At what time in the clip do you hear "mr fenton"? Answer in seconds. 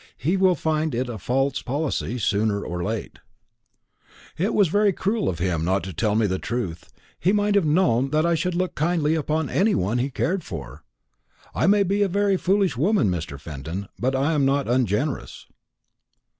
13.11-13.89